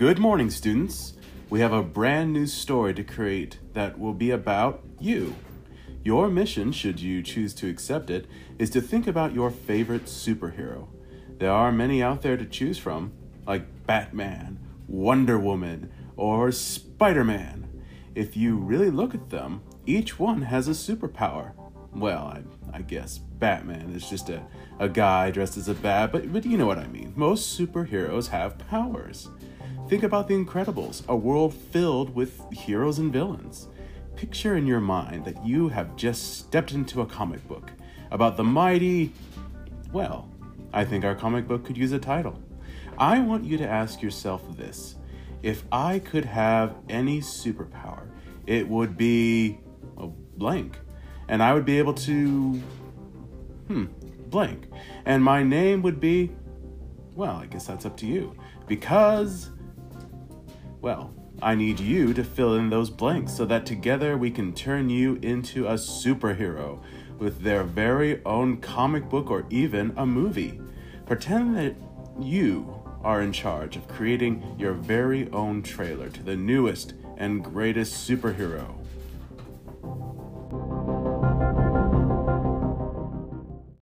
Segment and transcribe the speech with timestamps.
[0.00, 1.12] Good morning, students.
[1.50, 5.36] We have a brand new story to create that will be about you.
[6.02, 8.24] Your mission, should you choose to accept it,
[8.58, 10.88] is to think about your favorite superhero.
[11.38, 13.12] There are many out there to choose from,
[13.46, 14.58] like Batman,
[14.88, 17.68] Wonder Woman, or Spider Man.
[18.14, 21.52] If you really look at them, each one has a superpower.
[21.92, 22.42] Well, I,
[22.72, 24.42] I guess Batman is just a,
[24.78, 27.12] a guy dressed as a bat, but, but you know what I mean.
[27.16, 29.28] Most superheroes have powers.
[29.90, 33.66] Think about The Incredibles, a world filled with heroes and villains.
[34.14, 37.72] Picture in your mind that you have just stepped into a comic book
[38.12, 39.12] about the mighty.
[39.92, 40.28] Well,
[40.72, 42.40] I think our comic book could use a title.
[42.98, 44.94] I want you to ask yourself this
[45.42, 48.06] if I could have any superpower,
[48.46, 49.58] it would be
[49.98, 50.78] a blank.
[51.26, 52.62] And I would be able to.
[53.66, 53.86] Hmm,
[54.28, 54.68] blank.
[55.04, 56.30] And my name would be.
[57.16, 58.36] Well, I guess that's up to you.
[58.68, 59.50] Because.
[60.80, 64.88] Well, I need you to fill in those blanks so that together we can turn
[64.88, 66.80] you into a superhero
[67.18, 70.58] with their very own comic book or even a movie.
[71.04, 71.76] Pretend that
[72.18, 78.08] you are in charge of creating your very own trailer to the newest and greatest
[78.08, 78.74] superhero.